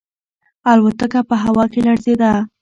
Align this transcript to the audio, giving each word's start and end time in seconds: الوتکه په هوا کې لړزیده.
الوتکه 0.71 1.21
په 1.29 1.35
هوا 1.43 1.63
کې 1.71 1.79
لړزیده. 1.87 2.33